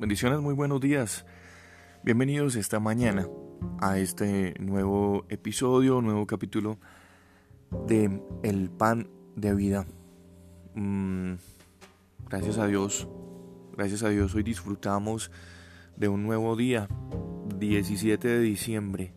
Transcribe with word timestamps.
Bendiciones, 0.00 0.40
muy 0.40 0.54
buenos 0.54 0.80
días. 0.80 1.26
Bienvenidos 2.02 2.56
esta 2.56 2.80
mañana 2.80 3.28
a 3.82 3.98
este 3.98 4.54
nuevo 4.58 5.26
episodio, 5.28 6.00
nuevo 6.00 6.26
capítulo 6.26 6.78
de 7.86 8.22
El 8.42 8.70
Pan 8.70 9.10
de 9.36 9.54
Vida. 9.54 9.84
Mm, 10.74 11.34
gracias 12.30 12.56
a 12.56 12.66
Dios, 12.66 13.08
gracias 13.76 14.02
a 14.02 14.08
Dios 14.08 14.34
hoy 14.34 14.42
disfrutamos 14.42 15.30
de 15.98 16.08
un 16.08 16.22
nuevo 16.22 16.56
día, 16.56 16.88
17 17.58 18.26
de 18.26 18.40
diciembre. 18.40 19.12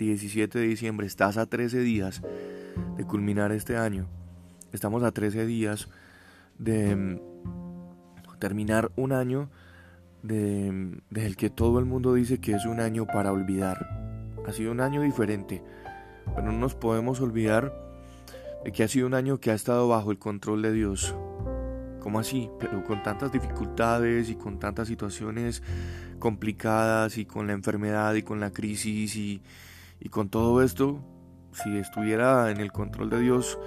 17 0.00 0.58
de 0.58 0.66
diciembre, 0.66 1.06
estás 1.06 1.36
a 1.36 1.46
13 1.46 1.78
días 1.78 2.22
de 2.96 3.04
culminar 3.04 3.52
este 3.52 3.76
año. 3.76 4.08
Estamos 4.72 5.04
a 5.04 5.12
13 5.12 5.46
días 5.46 5.88
de 6.58 6.96
mm, 6.96 7.20
terminar 8.40 8.90
un 8.96 9.12
año 9.12 9.48
de, 10.24 11.34
que 11.36 11.50
todo 11.50 11.78
el 11.78 11.84
mundo 11.84 12.14
dice 12.14 12.40
que 12.40 12.54
es 12.54 12.64
un 12.64 12.80
año 12.80 13.06
para 13.06 13.30
olvidar. 13.30 14.34
Ha 14.46 14.52
sido 14.52 14.72
un 14.72 14.80
año 14.80 15.02
diferente, 15.02 15.62
pero 16.34 16.50
no 16.50 16.52
nos 16.52 16.74
podemos 16.74 17.20
olvidar 17.20 17.72
de 18.64 18.72
que 18.72 18.82
ha 18.82 18.88
sido 18.88 19.06
un 19.06 19.14
año 19.14 19.38
que 19.38 19.50
ha 19.50 19.54
estado 19.54 19.86
bajo 19.86 20.10
el 20.10 20.18
control 20.18 20.62
de 20.62 20.72
Dios. 20.72 21.14
¿Cómo 22.00 22.18
así? 22.18 22.50
Pero 22.58 22.84
con 22.84 23.02
tantas 23.02 23.32
dificultades 23.32 24.30
y 24.30 24.34
con 24.34 24.58
tantas 24.58 24.88
situaciones 24.88 25.62
complicadas 26.18 27.18
y 27.18 27.26
con 27.26 27.46
la 27.46 27.52
enfermedad 27.52 28.14
y 28.14 28.22
con 28.22 28.40
la 28.40 28.50
crisis 28.50 29.16
y, 29.16 29.42
y 30.00 30.08
con 30.08 30.30
todo 30.30 30.62
esto, 30.62 31.02
si 31.52 31.76
estuviera 31.76 32.50
en 32.50 32.60
el 32.60 32.72
control 32.72 33.10
de 33.10 33.20
Dios, 33.20 33.58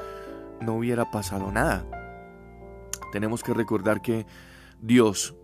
no 0.61 0.75
hubiera 0.75 1.11
pasado 1.11 1.51
nada. 1.51 1.85
Tenemos 3.11 3.43
que 3.43 3.53
recordar 3.53 4.01
que 4.01 4.25
Dios 4.81 5.35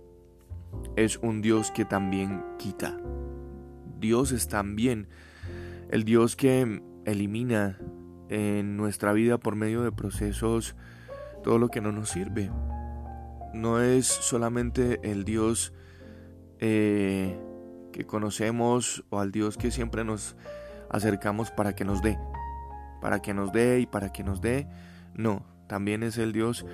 es 0.96 1.18
un 1.18 1.42
Dios 1.42 1.72
que 1.72 1.86
también 1.86 2.44
quita. 2.58 2.98
Dios 4.00 4.32
es 4.32 4.48
también 4.48 5.08
el 5.90 6.04
Dios 6.04 6.36
que 6.36 6.82
elimina 7.06 7.80
en 8.30 8.78
nuestra 8.78 9.14
vida 9.14 9.38
por 9.38 9.56
medio 9.56 9.84
de 9.84 9.92
procesos 9.92 10.76
todo 11.44 11.60
lo 11.60 11.70
que 11.70 11.82
no 11.82 11.92
nos 11.92 12.10
sirve. 12.10 12.52
No 13.54 13.82
es 13.82 14.08
solamente 14.08 15.00
el 15.04 15.24
Dios 15.24 15.74
eh, 16.60 17.40
que 17.92 18.06
conocemos 18.06 19.04
o 19.10 19.20
al 19.20 19.32
Dios 19.32 19.58
que 19.58 19.70
siempre 19.70 20.04
nos 20.04 20.36
acercamos 20.90 21.52
para 21.52 21.76
que 21.76 21.86
nos 21.86 22.02
dé, 22.02 22.18
para 23.02 23.22
que 23.22 23.34
nos 23.34 23.52
dé 23.52 23.80
y 23.80 23.86
para 23.86 24.12
que 24.12 24.24
nos 24.24 24.42
dé. 24.42 24.68
No, 25.14 25.46
también 25.68 26.04
es 26.04 26.18
el 26.18 26.34
Dios 26.34 26.66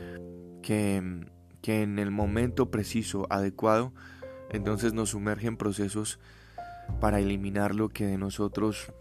que 0.62 1.28
que 1.62 1.82
en 1.82 2.00
el 2.00 2.12
momento 2.12 2.72
preciso, 2.72 3.28
adecuado, 3.30 3.94
entonces 4.50 4.94
nos 4.94 5.10
sumerge 5.12 5.48
en 5.48 5.58
procesos 5.58 6.20
para 7.00 7.20
eliminar 7.20 7.76
lo 7.76 7.90
que 7.90 8.06
de 8.06 8.18
nosotros 8.18 8.92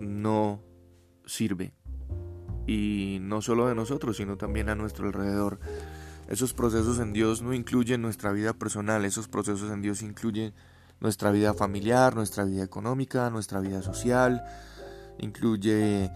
no 0.00 0.62
sirve. 1.24 1.72
Y 2.66 3.18
no 3.20 3.42
solo 3.42 3.68
de 3.68 3.74
nosotros, 3.74 4.16
sino 4.16 4.36
también 4.36 4.68
a 4.68 4.74
nuestro 4.74 5.06
alrededor. 5.06 5.60
Esos 6.28 6.52
procesos 6.54 6.98
en 6.98 7.12
Dios 7.12 7.42
no 7.42 7.54
incluyen 7.54 8.02
nuestra 8.02 8.32
vida 8.32 8.52
personal, 8.52 9.04
esos 9.04 9.28
procesos 9.28 9.70
en 9.70 9.82
Dios 9.82 10.02
incluyen 10.02 10.54
nuestra 10.98 11.30
vida 11.30 11.54
familiar, 11.54 12.16
nuestra 12.16 12.44
vida 12.44 12.64
económica, 12.64 13.30
nuestra 13.30 13.60
vida 13.60 13.82
social, 13.82 14.42
incluye 15.18 16.10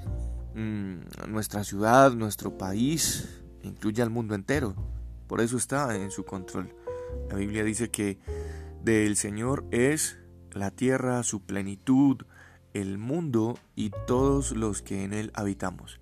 mm, 0.54 1.28
nuestra 1.28 1.62
ciudad, 1.62 2.12
nuestro 2.12 2.58
país, 2.58 3.40
incluye 3.62 4.02
al 4.02 4.10
mundo 4.10 4.34
entero. 4.34 4.74
Por 5.30 5.40
eso 5.40 5.56
está 5.56 5.94
en 5.94 6.10
su 6.10 6.24
control. 6.24 6.74
La 7.28 7.36
Biblia 7.36 7.62
dice 7.62 7.88
que 7.88 8.18
del 8.82 9.14
Señor 9.14 9.64
es 9.70 10.18
la 10.50 10.72
tierra, 10.72 11.22
su 11.22 11.46
plenitud, 11.46 12.22
el 12.74 12.98
mundo 12.98 13.56
y 13.76 13.92
todos 14.08 14.50
los 14.50 14.82
que 14.82 15.04
en 15.04 15.12
él 15.12 15.30
habitamos. 15.34 16.00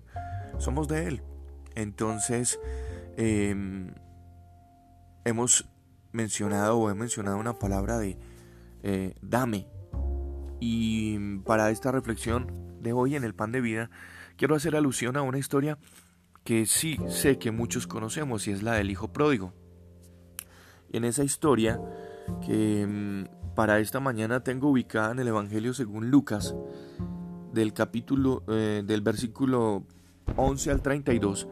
Somos 0.57 0.87
de 0.87 1.07
Él. 1.07 1.21
Entonces, 1.75 2.59
em, 3.17 3.93
hemos 5.25 5.69
mencionado 6.11 6.79
o 6.79 6.89
he 6.89 6.95
mencionado 6.95 7.37
una 7.37 7.59
palabra 7.59 7.99
de 7.99 8.17
eh, 8.81 9.13
dame. 9.21 9.67
Y 10.59 11.37
para 11.45 11.69
esta 11.69 11.91
reflexión 11.91 12.81
de 12.81 12.93
hoy 12.93 13.15
en 13.15 13.23
el 13.23 13.35
pan 13.35 13.51
de 13.51 13.61
vida, 13.61 13.91
quiero 14.37 14.55
hacer 14.55 14.75
alusión 14.75 15.17
a 15.17 15.21
una 15.21 15.37
historia 15.37 15.77
que 16.49 16.65
sí 16.65 16.97
sé 17.09 17.37
que 17.37 17.51
muchos 17.51 17.85
conocemos 17.85 18.47
y 18.47 18.51
es 18.51 18.63
la 18.63 18.73
del 18.73 18.89
hijo 18.89 19.13
pródigo. 19.13 19.53
En 20.91 21.03
esa 21.03 21.23
historia 21.23 21.79
que 22.43 22.87
mm, 22.87 23.53
para 23.53 23.77
esta 23.77 23.99
mañana 23.99 24.43
tengo 24.43 24.71
ubicada 24.71 25.11
en 25.11 25.19
el 25.19 25.27
Evangelio 25.27 25.75
según 25.75 26.09
Lucas, 26.09 26.55
del 27.53 27.71
capítulo, 27.71 28.41
eh, 28.47 28.81
del 28.83 29.01
versículo 29.01 29.83
11 30.37 30.71
al 30.71 30.81
32, 30.81 31.47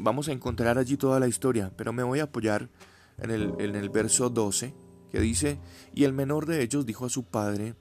vamos 0.00 0.26
a 0.26 0.32
encontrar 0.32 0.76
allí 0.76 0.96
toda 0.96 1.20
la 1.20 1.28
historia, 1.28 1.70
pero 1.76 1.92
me 1.92 2.02
voy 2.02 2.18
a 2.18 2.24
apoyar 2.24 2.68
en 3.16 3.30
el, 3.30 3.54
en 3.60 3.76
el 3.76 3.90
verso 3.90 4.28
12, 4.28 4.74
que 5.12 5.20
dice, 5.20 5.60
y 5.94 6.02
el 6.02 6.12
menor 6.12 6.46
de 6.46 6.64
ellos 6.64 6.84
dijo 6.84 7.06
a 7.06 7.10
su 7.10 7.26
padre, 7.26 7.76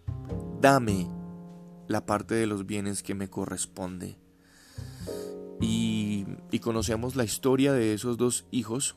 dame 0.62 1.10
la 1.88 2.06
parte 2.06 2.36
de 2.36 2.46
los 2.46 2.68
bienes 2.68 3.02
que 3.02 3.16
me 3.16 3.32
corresponde. 3.32 4.20
Y, 6.52 6.60
conocemos 6.60 7.16
la 7.16 7.24
historia 7.24 7.74
de 7.74 7.94
esos 7.94 8.18
dos 8.18 8.46
hijos, 8.52 8.96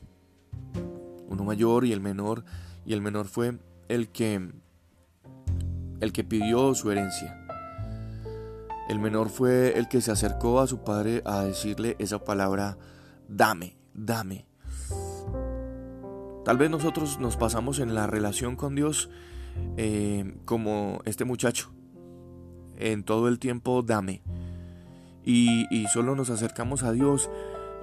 uno 1.27 1.43
mayor 1.43 1.85
y 1.85 1.91
el 1.91 2.01
menor, 2.01 2.43
y 2.85 2.93
el 2.93 3.01
menor 3.01 3.27
fue 3.27 3.59
el 3.89 4.09
que 4.09 4.51
el 6.01 6.11
que 6.11 6.23
pidió 6.23 6.75
su 6.75 6.91
herencia. 6.91 7.39
El 8.89 8.99
menor 8.99 9.29
fue 9.29 9.77
el 9.77 9.87
que 9.87 10.01
se 10.01 10.11
acercó 10.11 10.59
a 10.59 10.67
su 10.67 10.83
padre 10.83 11.21
a 11.25 11.43
decirle 11.43 11.95
esa 11.99 12.23
palabra, 12.23 12.77
dame, 13.29 13.77
dame. 13.93 14.45
Tal 16.43 16.57
vez 16.57 16.69
nosotros 16.69 17.19
nos 17.19 17.37
pasamos 17.37 17.79
en 17.79 17.95
la 17.95 18.07
relación 18.07 18.57
con 18.57 18.75
Dios 18.75 19.09
eh, 19.77 20.35
como 20.43 21.01
este 21.05 21.23
muchacho. 21.23 21.71
En 22.77 23.03
todo 23.03 23.29
el 23.29 23.39
tiempo, 23.39 23.81
dame 23.81 24.21
y, 25.25 25.85
solo 25.93 26.15
nos 26.15 26.29
acercamos 26.29 26.83
a 26.83 26.91
Dios 26.91 27.29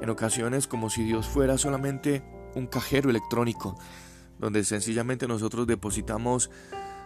en 0.00 0.10
ocasiones 0.10 0.66
como 0.66 0.90
si 0.90 1.04
Dios 1.04 1.26
fuera 1.26 1.58
solamente 1.58 2.22
un 2.54 2.66
cajero 2.66 3.10
electrónico, 3.10 3.78
donde 4.38 4.64
sencillamente 4.64 5.28
nosotros 5.28 5.66
depositamos 5.66 6.50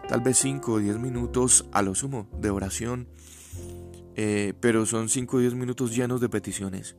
tal 0.08 0.20
vez 0.20 0.38
5 0.38 0.72
o 0.72 0.78
10 0.78 0.98
minutos 0.98 1.66
a 1.72 1.82
lo 1.82 1.94
sumo 1.94 2.28
de 2.40 2.50
oración, 2.50 3.08
eh, 4.16 4.54
pero 4.60 4.86
son 4.86 5.08
5 5.08 5.36
o 5.36 5.40
10 5.40 5.54
minutos 5.54 5.94
llenos 5.94 6.20
de 6.20 6.28
peticiones. 6.28 6.96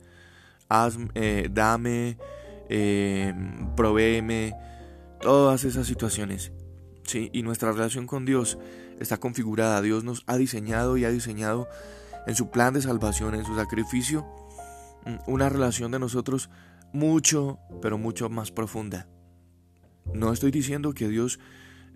Haz, 0.68 0.98
eh, 1.14 1.50
dame, 1.52 2.18
eh, 2.70 3.34
todas 5.22 5.64
esas 5.64 5.88
situaciones. 5.88 6.52
¿sí? 7.04 7.30
Y 7.34 7.44
nuestra 7.44 7.72
relación 7.72 8.08
con 8.08 8.26
Dios 8.26 8.58
está 9.00 9.18
configurada. 9.18 9.82
Dios 9.82 10.04
nos 10.04 10.24
ha 10.28 10.38
diseñado 10.38 10.98
y 10.98 11.06
ha 11.06 11.10
diseñado 11.10 11.68
en 12.28 12.36
su 12.36 12.50
plan 12.50 12.74
de 12.74 12.82
salvación, 12.82 13.36
en 13.36 13.46
su 13.46 13.56
sacrificio, 13.56 14.26
mm, 15.06 15.32
una 15.32 15.50
relación 15.50 15.92
de 15.92 16.00
nosotros 16.00 16.50
mucho, 16.94 17.60
pero 17.82 17.98
mucho 17.98 18.30
más 18.30 18.52
profunda. 18.52 19.08
No 20.14 20.32
estoy 20.32 20.52
diciendo 20.52 20.94
que 20.94 21.08
Dios 21.08 21.40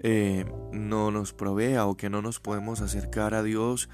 eh, 0.01 0.45
no 0.71 1.11
nos 1.11 1.33
provea 1.33 1.85
o 1.85 1.97
que 1.97 2.09
no 2.09 2.21
nos 2.21 2.39
podemos 2.39 2.81
acercar 2.81 3.33
a 3.33 3.43
Dios 3.43 3.89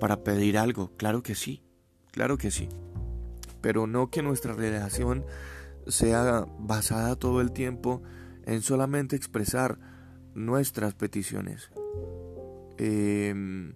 para 0.00 0.22
pedir 0.24 0.58
algo. 0.58 0.92
Claro 0.96 1.22
que 1.22 1.34
sí, 1.34 1.62
claro 2.10 2.38
que 2.38 2.50
sí. 2.50 2.68
Pero 3.60 3.86
no 3.86 4.10
que 4.10 4.22
nuestra 4.22 4.52
relación 4.52 5.24
sea 5.86 6.46
basada 6.58 7.16
todo 7.16 7.40
el 7.40 7.52
tiempo 7.52 8.02
en 8.46 8.62
solamente 8.62 9.16
expresar 9.16 9.78
nuestras 10.34 10.94
peticiones. 10.94 11.70
Eh, 12.78 13.74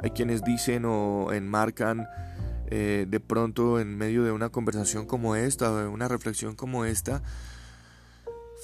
hay 0.00 0.10
quienes 0.10 0.42
dicen 0.44 0.84
o 0.84 1.32
enmarcan 1.32 2.06
eh, 2.68 3.06
de 3.08 3.20
pronto 3.20 3.78
en 3.78 3.96
medio 3.96 4.24
de 4.24 4.32
una 4.32 4.48
conversación 4.48 5.06
como 5.06 5.36
esta, 5.36 5.74
de 5.82 5.86
una 5.86 6.08
reflexión 6.08 6.56
como 6.56 6.84
esta, 6.84 7.22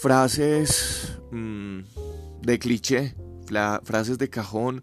frases 0.00 1.18
mm, 1.30 1.80
de 2.42 2.58
cliché, 2.58 3.14
frases 3.82 4.18
de 4.18 4.30
cajón 4.30 4.82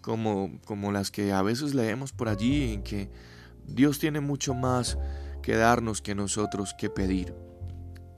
como, 0.00 0.60
como 0.64 0.92
las 0.92 1.10
que 1.10 1.32
a 1.32 1.42
veces 1.42 1.74
leemos 1.74 2.12
por 2.12 2.28
allí, 2.28 2.72
en 2.72 2.82
que 2.82 3.10
Dios 3.66 3.98
tiene 3.98 4.20
mucho 4.20 4.54
más 4.54 4.98
que 5.42 5.56
darnos 5.56 6.00
que 6.00 6.14
nosotros 6.14 6.74
que 6.78 6.90
pedir. 6.90 7.34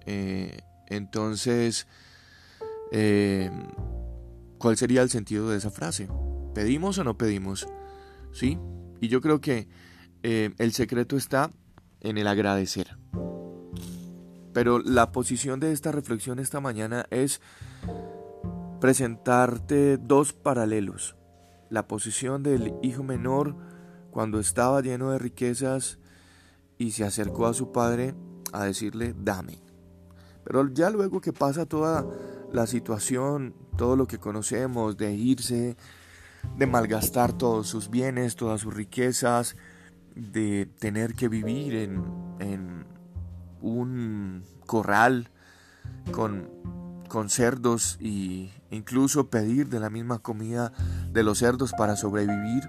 Eh, 0.06 0.58
entonces, 0.87 1.87
eh, 2.93 3.50
¿cuál 4.58 4.76
sería 4.76 5.02
el 5.02 5.11
sentido 5.11 5.50
de 5.50 5.58
esa 5.58 5.70
frase? 5.70 6.08
¿Pedimos 6.56 6.97
o 6.97 7.05
no 7.05 7.19
pedimos? 7.19 7.69
¿Sí? 8.32 8.58
Y 9.03 9.08
yo 9.08 9.20
creo 9.20 9.43
que 9.43 9.69
eh, 10.23 10.55
el 10.56 10.73
secreto 10.73 11.19
está 11.19 11.53
en 12.00 12.17
el 12.17 12.26
agradecer. 12.26 12.97
Pero 14.55 14.79
la 14.79 15.12
posición 15.12 15.61
de 15.61 15.73
esta 15.73 15.93
reflexión 15.93 16.38
esta 16.38 16.61
mañana 16.61 17.05
es 17.11 17.43
presentarte 18.81 19.99
dos 19.99 20.32
paralelos. 20.32 21.14
La 21.69 21.87
posición 21.87 22.43
del 22.43 22.73
hijo 22.82 23.03
menor 23.03 23.55
cuando 24.11 24.41
estaba 24.41 24.81
lleno 24.81 25.11
de 25.11 25.19
riquezas 25.19 25.99
y 26.79 26.93
se 26.93 27.05
acercó 27.05 27.49
a 27.49 27.53
su 27.53 27.70
padre 27.70 28.14
a 28.55 28.64
decirle, 28.64 29.14
dame. 29.14 29.58
Pero 30.43 30.67
ya 30.73 30.88
luego 30.88 31.20
que 31.20 31.35
pasa 31.35 31.67
toda 31.67 32.06
la 32.50 32.67
situación, 32.67 33.55
todo 33.76 33.94
lo 33.94 34.06
que 34.06 34.17
conocemos, 34.17 34.97
de 34.97 35.12
irse, 35.12 35.76
de 36.56 36.66
malgastar 36.66 37.32
todos 37.32 37.68
sus 37.68 37.90
bienes, 37.90 38.36
todas 38.36 38.60
sus 38.60 38.74
riquezas, 38.74 39.56
de 40.14 40.66
tener 40.78 41.14
que 41.14 41.28
vivir 41.28 41.74
en, 41.74 42.02
en 42.40 42.86
un 43.60 44.44
corral 44.66 45.30
con, 46.12 46.48
con 47.08 47.28
cerdos 47.28 47.98
e 48.00 48.50
incluso 48.70 49.28
pedir 49.28 49.68
de 49.68 49.80
la 49.80 49.90
misma 49.90 50.18
comida 50.18 50.72
de 51.12 51.22
los 51.22 51.38
cerdos 51.38 51.72
para 51.72 51.96
sobrevivir, 51.96 52.68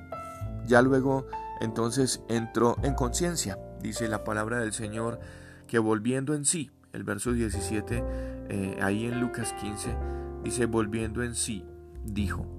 ya 0.65 0.81
luego 0.81 1.27
entonces 1.59 2.21
entró 2.29 2.77
en 2.83 2.93
conciencia, 2.93 3.57
dice 3.81 4.07
la 4.07 4.23
palabra 4.23 4.59
del 4.59 4.73
Señor, 4.73 5.19
que 5.67 5.79
volviendo 5.79 6.33
en 6.33 6.45
sí, 6.45 6.71
el 6.93 7.03
verso 7.03 7.33
17, 7.33 8.03
eh, 8.49 8.79
ahí 8.81 9.05
en 9.05 9.19
Lucas 9.19 9.53
15, 9.61 9.95
dice, 10.43 10.65
volviendo 10.65 11.23
en 11.23 11.35
sí, 11.35 11.65
dijo. 12.05 12.56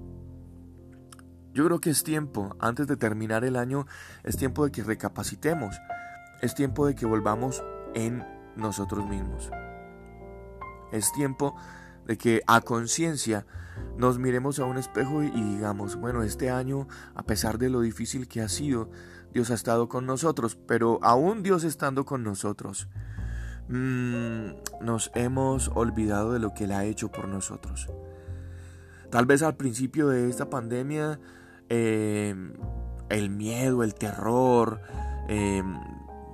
Yo 1.59 1.65
creo 1.65 1.81
que 1.81 1.89
es 1.89 2.05
tiempo, 2.05 2.55
antes 2.61 2.87
de 2.87 2.95
terminar 2.95 3.43
el 3.43 3.57
año, 3.57 3.85
es 4.23 4.37
tiempo 4.37 4.63
de 4.63 4.71
que 4.71 4.81
recapacitemos, 4.81 5.75
es 6.41 6.55
tiempo 6.55 6.87
de 6.87 6.95
que 6.95 7.05
volvamos 7.05 7.61
en 7.95 8.23
nosotros 8.55 9.05
mismos. 9.05 9.51
Es 10.93 11.11
tiempo 11.11 11.57
de 12.07 12.17
que 12.17 12.43
a 12.47 12.61
conciencia 12.61 13.45
nos 13.97 14.19
miremos 14.19 14.59
a 14.59 14.63
un 14.63 14.77
espejo 14.77 15.21
y 15.21 15.29
digamos, 15.31 15.97
bueno, 15.97 16.23
este 16.23 16.49
año, 16.49 16.87
a 17.13 17.23
pesar 17.23 17.57
de 17.57 17.69
lo 17.69 17.81
difícil 17.81 18.29
que 18.29 18.39
ha 18.39 18.47
sido, 18.47 18.89
Dios 19.33 19.51
ha 19.51 19.55
estado 19.55 19.89
con 19.89 20.05
nosotros, 20.05 20.55
pero 20.55 20.99
aún 21.01 21.43
Dios 21.43 21.65
estando 21.65 22.05
con 22.05 22.23
nosotros, 22.23 22.87
Mm, 23.69 24.55
nos 24.81 25.11
hemos 25.13 25.69
olvidado 25.75 26.33
de 26.33 26.39
lo 26.39 26.55
que 26.55 26.63
Él 26.63 26.71
ha 26.71 26.85
hecho 26.85 27.11
por 27.11 27.27
nosotros. 27.27 27.87
Tal 29.11 29.27
vez 29.27 29.43
al 29.43 29.57
principio 29.57 30.07
de 30.07 30.27
esta 30.27 30.49
pandemia, 30.49 31.19
eh, 31.69 32.35
el 33.09 33.29
miedo, 33.29 33.83
el 33.83 33.95
terror, 33.95 34.81
eh, 35.27 35.63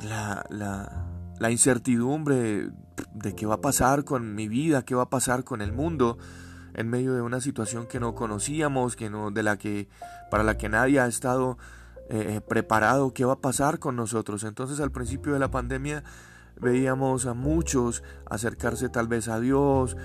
la, 0.01 0.45
la, 0.49 1.51
incertidumbre 1.51 2.69
de 3.13 3.35
qué 3.35 3.45
va 3.45 3.55
a 3.55 3.61
pasar 3.61 4.03
con 4.03 4.35
mi 4.35 4.47
vida, 4.47 4.83
qué 4.83 4.95
va 4.95 5.03
a 5.03 5.09
pasar 5.09 5.43
con 5.43 5.61
el 5.61 5.71
mundo, 5.71 6.17
en 6.73 6.89
medio 6.89 7.13
de 7.13 7.21
una 7.21 7.39
situación 7.39 7.87
que 7.87 7.99
no 7.99 8.15
conocíamos, 8.15 8.95
que 8.95 9.09
no, 9.09 9.31
de 9.31 9.43
la 9.43 9.57
que, 9.57 9.87
para 10.29 10.43
la 10.43 10.57
que 10.57 10.69
nadie 10.69 10.99
ha 10.99 11.07
estado 11.07 11.57
eh, 12.09 12.41
preparado, 12.47 13.13
qué 13.13 13.25
va 13.25 13.33
a 13.33 13.41
pasar 13.41 13.79
con 13.79 13.95
nosotros. 13.95 14.43
Entonces 14.43 14.79
al 14.79 14.91
principio 14.91 15.33
de 15.33 15.39
la 15.39 15.51
pandemia 15.51 16.03
veíamos 16.59 17.25
a 17.25 17.33
muchos 17.33 18.03
acercarse 18.29 18.89
tal 18.89 19.07
vez 19.07 19.27
a 19.27 19.39
Dios 19.39 19.97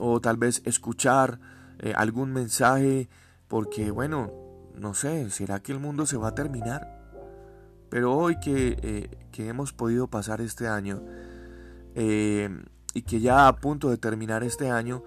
o 0.00 0.20
tal 0.20 0.36
vez 0.36 0.62
escuchar 0.64 1.40
eh, 1.78 1.92
algún 1.96 2.32
mensaje 2.32 3.08
porque 3.48 3.90
bueno, 3.90 4.32
no 4.74 4.94
sé, 4.94 5.30
¿será 5.30 5.60
que 5.60 5.72
el 5.72 5.78
mundo 5.78 6.06
se 6.06 6.16
va 6.16 6.28
a 6.28 6.34
terminar? 6.34 7.02
Pero 7.90 8.14
hoy 8.14 8.38
que, 8.40 8.76
eh, 8.82 9.28
que 9.30 9.48
hemos 9.48 9.72
podido 9.72 10.08
pasar 10.08 10.40
este 10.40 10.66
año 10.66 11.02
eh, 11.94 12.48
y 12.92 13.02
que 13.02 13.20
ya 13.20 13.46
a 13.46 13.56
punto 13.56 13.90
de 13.90 13.98
terminar 13.98 14.42
este 14.42 14.70
año, 14.70 15.04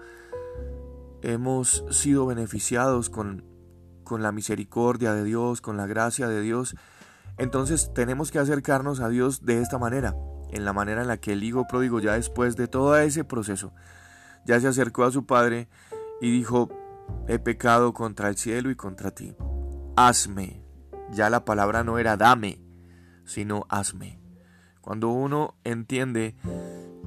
hemos 1.22 1.84
sido 1.90 2.26
beneficiados 2.26 3.10
con, 3.10 3.44
con 4.04 4.22
la 4.22 4.32
misericordia 4.32 5.12
de 5.14 5.24
Dios, 5.24 5.60
con 5.60 5.76
la 5.76 5.86
gracia 5.86 6.28
de 6.28 6.40
Dios, 6.40 6.76
entonces 7.36 7.92
tenemos 7.94 8.30
que 8.30 8.38
acercarnos 8.38 9.00
a 9.00 9.08
Dios 9.08 9.44
de 9.44 9.60
esta 9.60 9.78
manera 9.78 10.14
en 10.50 10.64
la 10.64 10.72
manera 10.72 11.02
en 11.02 11.08
la 11.08 11.18
que 11.18 11.32
el 11.32 11.44
hijo 11.44 11.66
pródigo 11.66 12.00
ya 12.00 12.14
después 12.14 12.56
de 12.56 12.68
todo 12.68 12.96
ese 12.96 13.24
proceso 13.24 13.72
ya 14.44 14.58
se 14.60 14.68
acercó 14.68 15.04
a 15.04 15.10
su 15.10 15.26
padre 15.26 15.68
y 16.20 16.30
dijo, 16.30 16.68
he 17.26 17.38
pecado 17.38 17.92
contra 17.92 18.28
el 18.28 18.36
cielo 18.36 18.70
y 18.70 18.76
contra 18.76 19.10
ti. 19.10 19.36
Hazme. 20.00 20.62
Ya 21.12 21.30
la 21.30 21.44
palabra 21.44 21.84
no 21.84 21.98
era 21.98 22.16
dame, 22.16 22.60
sino 23.24 23.66
hazme. 23.68 24.20
Cuando 24.80 25.08
uno 25.08 25.56
entiende 25.64 26.36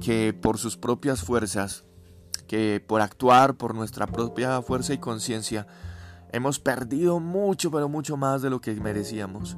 que 0.00 0.32
por 0.32 0.58
sus 0.58 0.76
propias 0.76 1.22
fuerzas, 1.22 1.84
que 2.46 2.84
por 2.86 3.00
actuar 3.00 3.56
por 3.56 3.74
nuestra 3.74 4.06
propia 4.06 4.60
fuerza 4.62 4.92
y 4.92 4.98
conciencia, 4.98 5.66
hemos 6.32 6.58
perdido 6.58 7.20
mucho, 7.20 7.70
pero 7.70 7.88
mucho 7.88 8.16
más 8.16 8.42
de 8.42 8.50
lo 8.50 8.60
que 8.60 8.74
merecíamos 8.74 9.56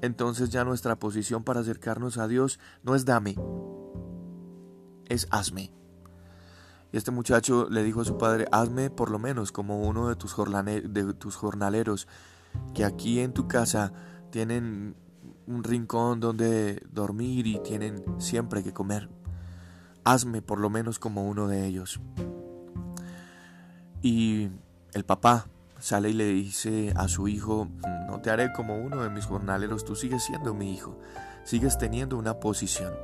entonces 0.00 0.50
ya 0.50 0.64
nuestra 0.64 0.96
posición 0.96 1.44
para 1.44 1.60
acercarnos 1.60 2.18
a 2.18 2.28
Dios 2.28 2.60
no 2.82 2.94
es 2.94 3.04
dame, 3.04 3.36
es 5.06 5.26
hazme. 5.30 5.72
Y 6.92 6.96
este 6.96 7.10
muchacho 7.10 7.68
le 7.68 7.82
dijo 7.82 8.00
a 8.00 8.04
su 8.04 8.16
padre, 8.16 8.46
hazme 8.50 8.90
por 8.90 9.10
lo 9.10 9.18
menos 9.18 9.52
como 9.52 9.82
uno 9.82 10.08
de 10.08 10.16
tus, 10.16 10.34
de 10.36 11.14
tus 11.14 11.36
jornaleros, 11.36 12.08
que 12.74 12.84
aquí 12.84 13.20
en 13.20 13.32
tu 13.32 13.48
casa 13.48 13.92
tienen 14.30 14.94
un 15.46 15.64
rincón 15.64 16.20
donde 16.20 16.82
dormir 16.90 17.46
y 17.46 17.58
tienen 17.60 18.04
siempre 18.18 18.62
que 18.62 18.72
comer. 18.72 19.08
Hazme 20.04 20.42
por 20.42 20.60
lo 20.60 20.70
menos 20.70 20.98
como 20.98 21.26
uno 21.26 21.48
de 21.48 21.66
ellos. 21.66 22.00
Y 24.02 24.50
el 24.92 25.04
papá 25.04 25.46
sale 25.80 26.10
y 26.10 26.12
le 26.12 26.26
dice 26.26 26.92
a 26.96 27.08
su 27.08 27.28
hijo, 27.28 27.68
no 28.06 28.20
te 28.20 28.30
haré 28.30 28.52
como 28.52 28.78
uno 28.78 29.02
de 29.02 29.10
mis 29.10 29.26
jornaleros, 29.26 29.84
tú 29.84 29.96
sigues 29.96 30.24
siendo 30.24 30.54
mi 30.54 30.72
hijo, 30.72 30.98
sigues 31.44 31.78
teniendo 31.78 32.16
una 32.16 32.40
posición. 32.40 32.94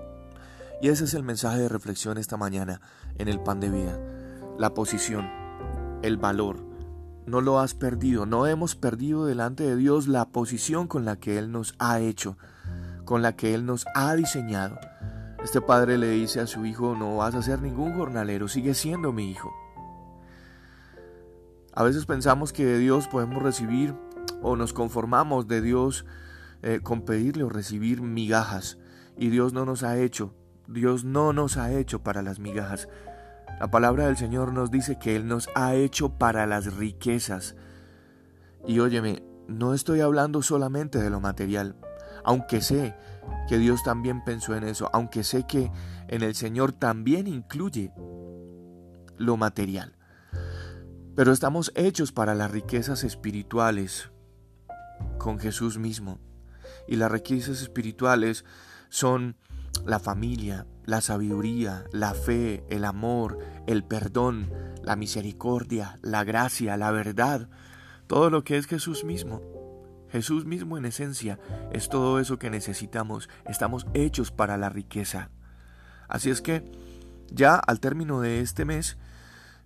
Y 0.81 0.89
ese 0.89 1.05
es 1.05 1.15
el 1.15 1.23
mensaje 1.23 1.59
de 1.59 1.69
reflexión 1.69 2.19
esta 2.19 2.37
mañana 2.37 2.81
en 3.19 3.29
el 3.29 3.41
pan 3.41 3.61
de 3.61 3.71
vida. 3.71 3.99
La 4.59 4.75
posición, 4.75 5.29
el 6.03 6.17
valor. 6.17 6.74
No 7.27 7.41
lo 7.41 7.59
has 7.59 7.75
perdido, 7.75 8.27
no 8.27 8.47
hemos 8.47 8.75
perdido 8.75 9.25
delante 9.25 9.65
de 9.65 9.77
Dios 9.77 10.09
la 10.09 10.27
posición 10.27 10.89
con 10.89 11.05
la 11.05 11.17
que 11.17 11.39
Él 11.39 11.51
nos 11.51 11.75
ha 11.79 12.01
hecho, 12.01 12.37
con 13.05 13.23
la 13.23 13.35
que 13.35 13.55
Él 13.55 13.65
nos 13.65 13.87
ha 13.95 14.15
diseñado. 14.15 14.79
Este 15.43 15.61
padre 15.61 15.99
le 15.99 16.11
dice 16.11 16.41
a 16.41 16.47
su 16.47 16.67
hijo, 16.67 16.95
no 16.95 17.17
vas 17.17 17.35
a 17.35 17.43
ser 17.43 17.61
ningún 17.61 17.95
jornalero, 17.95 18.49
sigue 18.49 18.75
siendo 18.75 19.13
mi 19.13 19.31
hijo. 19.31 19.53
A 21.75 21.83
veces 21.83 22.07
pensamos 22.07 22.53
que 22.53 22.65
de 22.65 22.79
Dios 22.79 23.09
podemos 23.09 23.43
recibir 23.43 23.95
o 24.43 24.57
nos 24.57 24.73
conformamos 24.73 25.49
de 25.49 25.61
Dios 25.61 26.05
eh, 26.63 26.81
con 26.83 27.03
pedirle 27.03 27.43
o 27.43 27.49
recibir 27.49 28.01
migajas. 28.01 28.79
Y 29.17 29.29
Dios 29.29 29.53
no 29.53 29.65
nos 29.65 29.83
ha 29.83 29.99
hecho, 29.99 30.35
Dios 30.67 31.05
no 31.05 31.33
nos 31.33 31.57
ha 31.57 31.73
hecho 31.73 32.03
para 32.03 32.23
las 32.23 32.39
migajas. 32.39 32.89
La 33.61 33.71
palabra 33.71 34.07
del 34.07 34.17
Señor 34.17 34.53
nos 34.53 34.71
dice 34.71 34.99
que 34.99 35.17
Él 35.17 35.27
nos 35.27 35.49
ha 35.55 35.75
hecho 35.75 36.19
para 36.19 36.47
las 36.47 36.75
riquezas. 36.75 37.55
Y 38.67 38.81
óyeme, 38.81 39.23
no 39.47 39.75
estoy 39.75 40.01
hablando 40.01 40.43
solamente 40.43 41.01
de 41.01 41.11
lo 41.11 41.21
material, 41.21 41.77
aunque 42.25 42.61
sé 42.61 42.95
que 43.49 43.59
Dios 43.59 43.83
también 43.83 44.25
pensó 44.25 44.55
en 44.55 44.65
eso, 44.65 44.91
aunque 44.93 45.23
sé 45.23 45.47
que 45.47 45.71
en 46.09 46.23
el 46.23 46.35
Señor 46.35 46.73
también 46.73 47.27
incluye 47.27 47.93
lo 49.17 49.37
material. 49.37 49.97
Pero 51.15 51.33
estamos 51.33 51.71
hechos 51.77 52.11
para 52.11 52.35
las 52.35 52.51
riquezas 52.51 53.05
espirituales 53.05 54.11
con 55.19 55.39
Jesús 55.39 55.79
mismo. 55.79 56.19
Y 56.89 56.97
las 56.97 57.11
riquezas 57.11 57.63
espirituales 57.63 58.45
son 58.89 59.37
la 59.87 60.01
familia, 60.01 60.67
la 60.85 61.01
sabiduría, 61.01 61.85
la 61.93 62.15
fe, 62.15 62.65
el 62.69 62.85
amor, 62.85 63.39
el 63.67 63.85
perdón, 63.85 64.51
la 64.83 64.97
misericordia, 64.97 65.99
la 66.03 66.25
gracia, 66.25 66.77
la 66.77 66.91
verdad, 66.91 67.49
todo 68.07 68.31
lo 68.31 68.45
que 68.45 68.57
es 68.57 68.67
Jesús 68.67 69.05
mismo. 69.05 69.43
Jesús 70.11 70.45
mismo 70.45 70.79
en 70.79 70.85
esencia 70.85 71.41
es 71.73 71.89
todo 71.89 72.21
eso 72.21 72.39
que 72.39 72.51
necesitamos. 72.51 73.29
Estamos 73.47 73.87
hechos 73.95 74.31
para 74.31 74.57
la 74.57 74.69
riqueza. 74.69 75.31
Así 76.09 76.31
es 76.31 76.41
que 76.41 76.71
ya 77.33 77.57
al 77.57 77.81
término 77.81 78.21
de 78.21 78.41
este 78.41 78.65
mes 78.65 78.97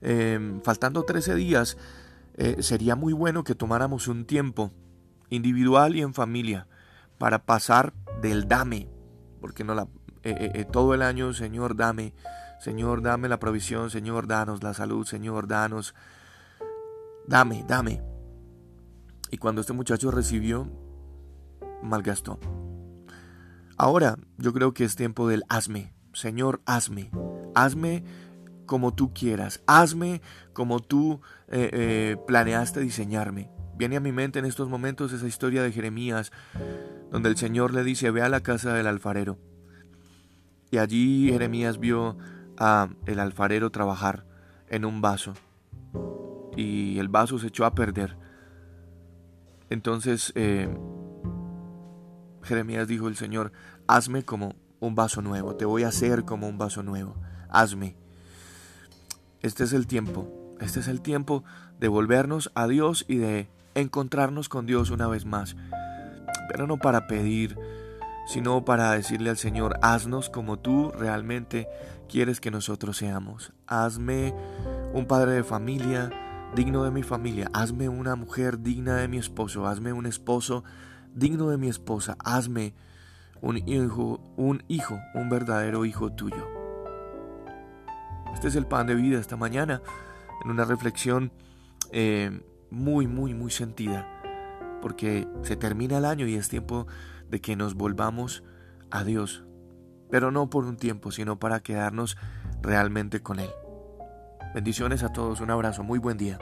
Em, 0.01 0.61
faltando 0.63 1.03
13 1.03 1.35
días, 1.35 1.77
eh, 2.35 2.63
sería 2.63 2.95
muy 2.95 3.13
bueno 3.13 3.43
que 3.43 3.55
tomáramos 3.55 4.07
un 4.09 4.25
tiempo 4.25 4.73
individual 5.29 5.97
y 5.97 6.03
en 6.03 6.15
familia 6.15 6.69
para 7.19 7.45
pasar 7.45 7.93
del 8.23 8.47
dame, 8.47 8.89
porque 9.41 9.65
no 9.65 9.75
la, 9.75 9.89
eh, 10.23 10.53
eh, 10.55 10.65
todo 10.65 10.95
el 10.95 11.03
año, 11.03 11.33
Señor, 11.33 11.77
dame, 11.77 12.15
Señor, 12.61 13.03
dame 13.03 13.29
la 13.29 13.39
provisión, 13.39 13.91
Señor, 13.91 14.27
danos 14.27 14.63
la 14.63 14.75
salud, 14.75 15.07
Señor, 15.07 15.49
danos, 15.49 15.95
dame, 17.27 17.65
dame. 17.67 18.03
Y 19.31 19.39
cuando 19.39 19.61
este 19.61 19.73
muchacho 19.73 20.11
recibió, 20.11 20.71
malgastó. 21.83 22.39
Ahora 23.77 24.19
yo 24.39 24.53
creo 24.53 24.75
que 24.75 24.85
es 24.85 24.97
tiempo 24.97 25.29
del 25.29 25.45
hazme, 25.49 25.95
Señor, 26.13 26.61
hazme, 26.67 27.11
hazme 27.55 28.03
como 28.67 28.93
tú 28.95 29.13
quieras, 29.13 29.63
hazme 29.67 30.21
como 30.53 30.81
tú 30.81 31.21
eh, 31.49 31.71
eh, 31.73 32.17
planeaste 32.27 32.81
diseñarme. 32.81 33.51
Viene 33.77 33.97
a 33.97 34.01
mi 34.01 34.13
mente 34.13 34.41
en 34.41 34.45
estos 34.45 34.69
momentos 34.69 35.13
esa 35.13 35.27
historia 35.27 35.63
de 35.63 35.73
Jeremías, 35.73 36.33
donde 37.11 37.29
el 37.29 37.37
Señor 37.37 37.73
le 37.73 37.85
dice, 37.85 38.11
ve 38.11 38.23
a 38.23 38.29
la 38.29 38.41
casa 38.41 38.75
del 38.75 38.89
alfarero. 38.89 39.39
Y 40.71 40.79
allí 40.79 41.29
Jeremías 41.31 41.79
vio 41.79 42.17
a 42.57 42.89
el 43.07 43.21
alfarero 43.21 43.71
trabajar 43.71 44.25
en 44.69 44.85
un 44.85 45.01
vaso. 45.01 45.35
Y 46.57 46.99
el 46.99 47.09
vaso 47.09 47.39
se 47.39 47.49
echó 47.49 47.65
a 47.65 47.75
perder. 47.75 48.17
Entonces 49.71 50.33
eh, 50.35 50.69
Jeremías 52.43 52.89
dijo 52.89 53.09
el 53.09 53.17
Señor, 53.17 53.53
hazme 53.87 54.25
como 54.25 54.55
un 54.81 54.95
vaso 54.95 55.23
nuevo, 55.23 55.57
te 55.57 55.65
voy 55.65 55.83
a 55.83 55.89
hacer 55.89 56.25
como 56.25 56.49
un 56.49 56.59
vaso 56.59 56.83
nuevo, 56.83 57.17
hazme. 57.51 57.97
Este 59.41 59.65
es 59.65 59.73
el 59.73 59.87
tiempo, 59.87 60.57
este 60.61 60.81
es 60.81 60.89
el 60.89 61.01
tiempo 61.01 61.45
de 61.79 61.89
volvernos 61.89 62.51
a 62.55 62.67
Dios 62.67 63.05
y 63.09 63.17
de 63.17 63.49
encontrarnos 63.75 64.49
con 64.49 64.67
Dios 64.67 64.91
una 64.91 65.09
vez 65.09 65.25
más. 65.25 65.57
Pero 66.49 66.67
no 66.67 66.79
para 66.79 67.07
pedir, 67.07 67.59
sino 68.29 68.63
para 68.63 68.93
decirle 68.93 69.31
al 69.31 69.39
Señor, 69.39 69.79
haznos 69.81 70.29
como 70.29 70.59
tú 70.59 70.93
realmente 70.93 71.67
quieres 72.11 72.41
que 72.43 72.51
nosotros 72.51 72.99
seamos. 72.99 73.55
Hazme 73.67 74.35
un 74.93 75.07
padre 75.07 75.33
de 75.33 75.43
familia 75.43 76.11
digno 76.55 76.85
de 76.85 76.91
mi 76.91 77.03
familia. 77.03 77.51
Hazme 77.55 77.89
una 77.89 78.17
mujer 78.17 78.61
digna 78.61 78.97
de 78.97 79.09
mi 79.09 79.17
esposo. 79.17 79.67
Hazme 79.67 79.95
un 79.95 80.05
esposo 80.05 80.63
digno 81.15 81.49
de 81.49 81.57
mi 81.57 81.69
esposa. 81.69 82.19
Hazme 82.23 82.75
un 83.41 83.67
hijo, 83.67 84.21
un 84.37 84.63
hijo, 84.69 84.99
un 85.15 85.31
verdadero 85.31 85.87
hijo 85.87 86.13
tuyo. 86.13 86.47
Este 88.35 88.49
es 88.49 88.57
el 88.57 88.67
pan 88.67 88.87
de 88.87 88.95
vida 88.95 89.19
esta 89.19 89.37
mañana, 89.37 89.81
en 90.45 90.51
una 90.51 90.67
reflexión 90.67 91.33
eh, 91.93 92.43
muy, 92.71 93.07
muy, 93.07 93.33
muy 93.33 93.51
sentida, 93.51 94.07
porque 94.83 95.27
se 95.43 95.57
termina 95.57 95.97
el 95.97 96.05
año 96.05 96.27
y 96.27 96.35
es 96.35 96.51
tiempo 96.51 96.87
de 97.31 97.41
que 97.41 97.57
nos 97.57 97.75
volvamos 97.75 98.43
a 98.91 99.05
Dios, 99.05 99.45
pero 100.11 100.31
no 100.31 100.51
por 100.51 100.65
un 100.65 100.77
tiempo, 100.77 101.11
sino 101.11 101.39
para 101.39 101.61
quedarnos 101.61 102.17
realmente 102.63 103.21
con 103.21 103.39
Él. 103.39 103.51
Bendiciones 104.55 105.03
a 105.03 105.13
todos, 105.13 105.41
un 105.41 105.51
abrazo, 105.51 105.83
muy 105.83 105.99
buen 105.99 106.17
día. 106.17 106.39